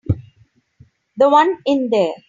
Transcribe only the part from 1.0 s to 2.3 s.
The one in there.